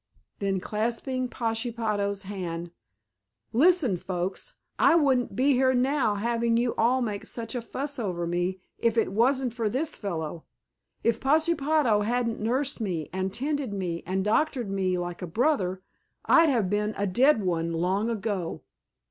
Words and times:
Then 0.39 0.59
clasping 0.59 1.29
Pashepaho's 1.29 2.23
hand, 2.23 2.71
"Listen, 3.53 3.97
folks, 3.97 4.55
I 4.79 4.95
wouldn't 4.95 5.35
be 5.35 5.51
here 5.51 5.75
now 5.75 6.15
having 6.15 6.57
you 6.57 6.73
all 6.73 7.03
make 7.03 7.23
such 7.23 7.53
a 7.53 7.61
fuss 7.61 7.99
over 7.99 8.25
me 8.25 8.61
if 8.79 8.97
it 8.97 9.11
wasn't 9.11 9.53
for 9.53 9.69
this 9.69 9.95
fellow. 9.95 10.45
If 11.03 11.19
Pashepaho 11.19 12.01
hadn't 12.03 12.39
nursed 12.39 12.81
me 12.81 13.09
and 13.13 13.31
tended 13.31 13.73
me 13.73 14.01
and 14.07 14.25
doctored 14.25 14.71
me 14.71 14.97
like 14.97 15.21
a 15.21 15.27
brother 15.27 15.83
I'd 16.25 16.49
have 16.49 16.67
been 16.67 16.95
a 16.97 17.05
dead 17.05 17.43
one 17.43 17.71
long 17.71 18.09
ago." 18.09 18.63